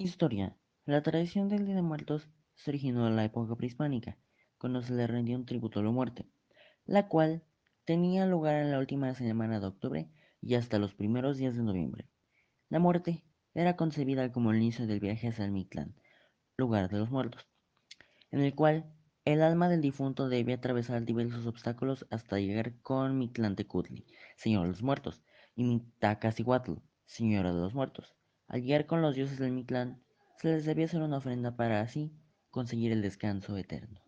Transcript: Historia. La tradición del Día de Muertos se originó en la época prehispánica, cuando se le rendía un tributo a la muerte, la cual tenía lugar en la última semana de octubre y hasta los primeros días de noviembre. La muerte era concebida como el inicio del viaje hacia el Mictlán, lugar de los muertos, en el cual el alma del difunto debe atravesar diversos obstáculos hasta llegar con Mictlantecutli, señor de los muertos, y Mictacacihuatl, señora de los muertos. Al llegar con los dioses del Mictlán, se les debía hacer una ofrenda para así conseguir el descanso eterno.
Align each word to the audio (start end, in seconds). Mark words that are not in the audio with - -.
Historia. 0.00 0.56
La 0.86 1.02
tradición 1.02 1.48
del 1.48 1.66
Día 1.66 1.74
de 1.74 1.82
Muertos 1.82 2.28
se 2.54 2.70
originó 2.70 3.08
en 3.08 3.16
la 3.16 3.24
época 3.24 3.56
prehispánica, 3.56 4.16
cuando 4.56 4.80
se 4.80 4.94
le 4.94 5.08
rendía 5.08 5.36
un 5.36 5.44
tributo 5.44 5.80
a 5.80 5.82
la 5.82 5.90
muerte, 5.90 6.30
la 6.84 7.08
cual 7.08 7.42
tenía 7.84 8.24
lugar 8.24 8.62
en 8.62 8.70
la 8.70 8.78
última 8.78 9.12
semana 9.14 9.58
de 9.58 9.66
octubre 9.66 10.08
y 10.40 10.54
hasta 10.54 10.78
los 10.78 10.94
primeros 10.94 11.36
días 11.36 11.56
de 11.56 11.64
noviembre. 11.64 12.08
La 12.68 12.78
muerte 12.78 13.24
era 13.54 13.74
concebida 13.74 14.30
como 14.30 14.52
el 14.52 14.58
inicio 14.58 14.86
del 14.86 15.00
viaje 15.00 15.26
hacia 15.26 15.44
el 15.44 15.50
Mictlán, 15.50 15.96
lugar 16.56 16.88
de 16.90 16.98
los 16.98 17.10
muertos, 17.10 17.48
en 18.30 18.38
el 18.38 18.54
cual 18.54 18.94
el 19.24 19.42
alma 19.42 19.68
del 19.68 19.80
difunto 19.80 20.28
debe 20.28 20.52
atravesar 20.52 21.04
diversos 21.06 21.44
obstáculos 21.44 22.06
hasta 22.10 22.38
llegar 22.38 22.80
con 22.82 23.18
Mictlantecutli, 23.18 24.06
señor 24.36 24.62
de 24.62 24.68
los 24.68 24.82
muertos, 24.84 25.24
y 25.56 25.64
Mictacacihuatl, 25.64 26.74
señora 27.04 27.52
de 27.52 27.60
los 27.62 27.74
muertos. 27.74 28.14
Al 28.48 28.62
llegar 28.62 28.86
con 28.86 29.02
los 29.02 29.14
dioses 29.14 29.38
del 29.38 29.52
Mictlán, 29.52 30.02
se 30.38 30.48
les 30.48 30.64
debía 30.64 30.86
hacer 30.86 31.02
una 31.02 31.18
ofrenda 31.18 31.54
para 31.54 31.82
así 31.82 32.12
conseguir 32.50 32.92
el 32.92 33.02
descanso 33.02 33.56
eterno. 33.58 34.00